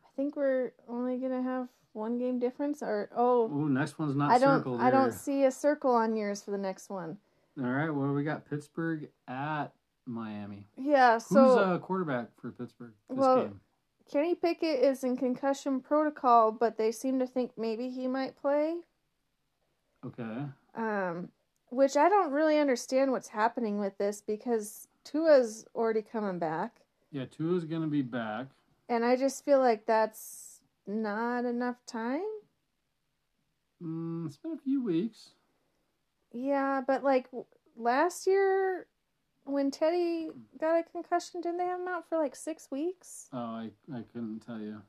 I 0.06 0.10
think 0.16 0.36
we're 0.36 0.74
only 0.88 1.18
gonna 1.18 1.42
have 1.42 1.70
one 1.94 2.20
game 2.20 2.38
difference 2.38 2.84
or 2.84 3.10
oh 3.16 3.50
Oh, 3.52 3.68
next 3.68 3.98
one's 3.98 4.16
not 4.16 4.30
I 4.30 4.38
don't 4.38 4.80
I 4.80 4.92
don't 4.92 5.12
see 5.12 5.46
a 5.46 5.52
circle 5.52 5.96
on 5.96 6.16
yours 6.16 6.44
for 6.44 6.52
the 6.52 6.60
next 6.60 6.92
one. 6.92 7.18
All 7.60 7.70
right, 7.70 7.90
well, 7.90 8.14
we 8.14 8.24
got 8.24 8.50
Pittsburgh 8.50 9.10
at 9.28 9.68
Miami. 10.06 10.68
Yeah, 10.78 11.18
so 11.18 11.40
Who's 11.40 11.56
a 11.56 11.60
uh, 11.60 11.78
quarterback 11.80 12.30
for 12.40 12.52
Pittsburgh 12.52 12.94
this 13.10 13.18
Well, 13.18 13.44
game? 13.44 13.60
Kenny 14.12 14.36
Pickett 14.36 14.84
is 14.84 15.04
in 15.04 15.16
concussion 15.16 15.80
protocol, 15.80 16.52
but 16.52 16.78
they 16.78 16.92
seem 16.92 17.20
to 17.20 17.28
think 17.28 17.52
maybe 17.58 17.90
he 17.90 18.08
might 18.08 18.40
play. 18.40 18.78
Okay. 20.06 20.46
Um 20.76 21.30
which 21.72 21.96
I 21.96 22.10
don't 22.10 22.32
really 22.34 22.60
understand 22.60 23.12
what's 23.12 23.30
happening 23.30 23.80
with 23.80 23.98
this 23.98 24.22
because 24.22 24.90
Tua's 25.06 25.66
already 25.74 26.02
coming 26.02 26.38
back. 26.38 26.82
Yeah, 27.12 27.26
Tua's 27.26 27.64
going 27.64 27.82
to 27.82 27.88
be 27.88 28.02
back. 28.02 28.48
And 28.90 29.06
I 29.06 29.16
just 29.16 29.46
feel 29.46 29.60
like 29.60 29.86
that's 29.86 30.60
not 30.86 31.46
enough 31.46 31.78
time. 31.88 32.26
Mm, 33.82 34.26
it's 34.28 34.36
been 34.36 34.52
a 34.52 34.58
few 34.58 34.84
weeks. 34.84 35.30
Yeah, 36.34 36.82
but 36.86 37.04
like 37.04 37.28
last 37.76 38.28
year 38.28 38.88
when 39.44 39.72
Teddy 39.72 40.30
got 40.60 40.80
a 40.80 40.84
concussion, 40.84 41.42
didn't 41.42 41.58
they 41.58 41.66
have 41.66 41.80
him 41.80 41.88
out 41.88 42.08
for 42.08 42.18
like 42.18 42.36
six 42.36 42.70
weeks? 42.72 43.28
Oh, 43.34 43.38
I, 43.40 43.72
I 43.94 44.04
couldn't 44.14 44.42
tell 44.46 44.60
you. 44.60 44.82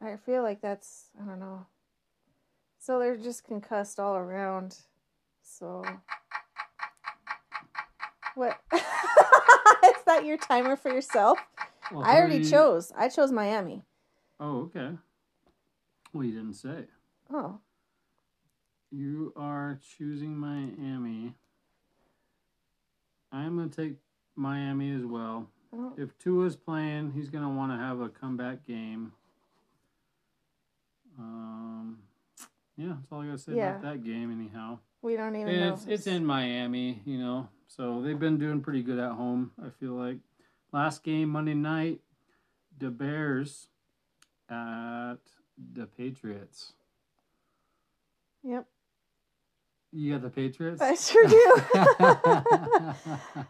I 0.00 0.16
feel 0.16 0.42
like 0.42 0.60
that's 0.60 1.06
I 1.20 1.24
don't 1.24 1.40
know. 1.40 1.66
So 2.78 2.98
they're 2.98 3.16
just 3.16 3.44
concussed 3.44 3.98
all 3.98 4.16
around. 4.16 4.76
So 5.42 5.84
what? 8.34 8.58
Is 8.72 10.02
that 10.06 10.24
your 10.24 10.36
timer 10.36 10.76
for 10.76 10.90
yourself? 10.92 11.38
Well, 11.92 12.02
I 12.02 12.16
already 12.16 12.40
three- 12.42 12.50
chose. 12.50 12.92
I 12.96 13.08
chose 13.08 13.30
Miami. 13.32 13.82
Oh, 14.40 14.62
okay. 14.74 14.90
Well, 16.12 16.24
you 16.24 16.32
didn't 16.32 16.54
say. 16.54 16.84
Oh, 17.32 17.58
You 18.94 19.32
are 19.34 19.80
choosing 19.98 20.36
Miami. 20.38 21.34
I'm 23.32 23.56
going 23.56 23.68
to 23.70 23.82
take 23.88 23.96
Miami 24.36 24.92
as 24.92 25.04
well. 25.04 25.48
oh, 25.72 25.92
If 25.96 26.16
Tua's 26.18 26.54
playing, 26.54 27.10
he's 27.12 27.28
going 27.28 27.42
to 27.42 27.50
want 27.50 27.72
to 27.72 27.76
have 27.76 28.00
a 28.00 28.08
comeback 28.08 28.64
game. 28.64 29.12
Um, 31.18 31.98
yeah, 32.76 32.94
that's 33.00 33.10
all 33.10 33.22
I 33.22 33.26
got 33.26 33.32
to 33.32 33.38
say 33.38 33.52
Yeah. 33.54 33.70
about 33.70 33.82
that 33.82 34.04
game, 34.04 34.30
anyhow. 34.30 34.78
we 35.02 35.16
don't 35.16 35.34
even 35.34 35.52
And 35.52 35.60
know. 35.60 35.74
it's 35.74 35.86
it's 35.86 36.06
in 36.06 36.24
Miami, 36.24 37.02
you 37.04 37.18
know, 37.18 37.48
so 37.66 38.00
they've 38.00 38.18
been 38.18 38.38
doing 38.38 38.60
pretty 38.62 38.82
good 38.82 38.98
at 38.98 39.12
home. 39.12 39.50
I 39.62 39.68
feel 39.70 39.92
like 39.92 40.18
last 40.72 41.02
game 41.02 41.28
Monday 41.30 41.54
night, 41.54 42.00
the 42.78 42.90
Bears 42.90 43.68
at 44.48 45.16
the 45.74 45.86
Patriots. 45.86 46.72
Yep, 48.44 48.66
You 49.96 50.12
got 50.12 50.22
the 50.22 50.30
Patriots. 50.30 50.82
I 50.82 50.94
sure 50.94 51.26
do. 51.28 51.62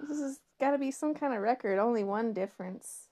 this 0.08 0.18
has 0.20 0.40
got 0.60 0.72
to 0.72 0.78
be 0.78 0.90
some 0.90 1.14
kind 1.14 1.32
of 1.34 1.40
record. 1.40 1.78
Only 1.78 2.02
one 2.04 2.32
difference. 2.32 3.08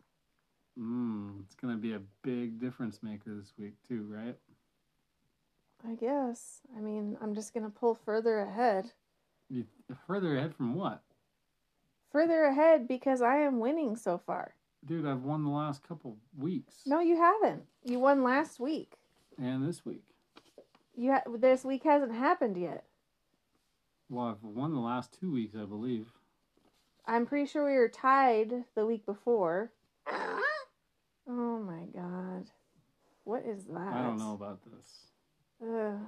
mm, 0.78 1.40
it's 1.44 1.54
gonna 1.54 1.76
be 1.76 1.92
a 1.94 2.00
big 2.22 2.58
difference 2.60 3.00
maker 3.02 3.34
this 3.34 3.52
week 3.58 3.74
too, 3.88 4.06
right? 4.08 4.36
I 5.88 5.94
guess. 5.94 6.60
I 6.76 6.80
mean, 6.80 7.16
I'm 7.22 7.34
just 7.34 7.54
gonna 7.54 7.70
pull 7.70 7.94
further 7.94 8.40
ahead. 8.40 8.90
You 9.48 9.66
further 10.06 10.36
ahead 10.36 10.54
from 10.54 10.74
what, 10.74 11.02
Further 12.10 12.44
ahead 12.44 12.88
because 12.88 13.20
I 13.22 13.36
am 13.38 13.60
winning 13.60 13.94
so 13.96 14.18
far. 14.18 14.54
dude? 14.84 15.04
I've 15.06 15.22
won 15.22 15.44
the 15.44 15.50
last 15.50 15.86
couple 15.86 16.16
weeks 16.38 16.76
No, 16.86 17.00
you 17.00 17.16
haven't. 17.16 17.62
You 17.84 17.98
won 18.00 18.22
last 18.24 18.58
week. 18.58 18.96
and 19.38 19.66
this 19.68 19.84
week. 19.84 20.02
You 20.96 21.12
ha- 21.12 21.22
this 21.38 21.64
week 21.64 21.82
hasn't 21.84 22.12
happened 22.12 22.56
yet. 22.56 22.84
Well, 24.08 24.26
I've 24.26 24.42
won 24.42 24.72
the 24.74 24.80
last 24.80 25.18
two 25.18 25.32
weeks, 25.32 25.54
I 25.60 25.64
believe. 25.64 26.12
I'm 27.06 27.26
pretty 27.26 27.46
sure 27.46 27.64
we 27.68 27.76
were 27.76 27.88
tied 27.88 28.64
the 28.74 28.86
week 28.86 29.04
before. 29.06 29.72
Oh 31.26 31.58
my 31.58 31.84
god. 31.94 32.50
What 33.24 33.44
is 33.46 33.64
that? 33.64 33.92
I 33.94 34.02
don't 34.02 34.18
know 34.18 34.34
about 34.34 34.60
this. 34.64 35.08
Ugh. 35.66 35.98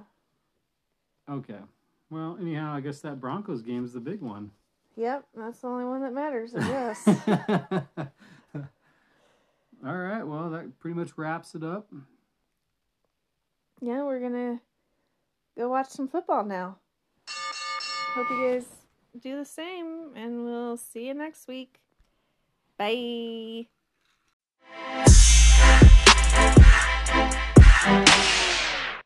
Okay. 1.29 1.59
Well, 2.09 2.37
anyhow, 2.39 2.73
I 2.73 2.81
guess 2.81 2.99
that 3.01 3.19
Broncos 3.19 3.61
game 3.61 3.83
is 3.83 3.93
the 3.93 3.99
big 3.99 4.21
one. 4.21 4.51
Yep, 4.95 5.25
that's 5.35 5.59
the 5.59 5.67
only 5.67 5.85
one 5.85 6.01
that 6.01 6.13
matters, 6.13 6.53
I 6.55 6.67
guess. 6.67 7.07
All 9.85 9.95
right. 9.97 10.23
Well, 10.23 10.49
that 10.51 10.79
pretty 10.79 10.95
much 10.97 11.17
wraps 11.17 11.53
it 11.55 11.63
up. 11.63 11.87
yeah, 13.81 14.03
we're 14.03 14.19
gonna 14.19 14.59
go 15.57 15.69
watch 15.69 15.89
some 15.89 16.07
football 16.07 16.43
now. 16.45 16.77
Hope 17.27 18.29
you 18.29 18.51
guys 18.51 18.65
do 19.19 19.37
the 19.37 19.45
same, 19.45 20.11
and 20.15 20.45
we'll 20.45 20.77
see 20.77 21.07
you 21.07 21.13
next 21.13 21.47
week. 21.47 21.81
Bye. 22.77 23.67